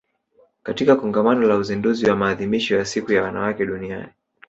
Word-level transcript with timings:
katika 0.63 0.95
Kongamano 0.95 1.47
la 1.47 1.55
Uzinduzi 1.55 2.09
wa 2.09 2.15
Maadhimisho 2.15 2.75
ya 2.77 2.85
Siku 2.85 3.11
ya 3.13 3.23
Wanawake 3.23 3.65
Duniani 3.65 4.09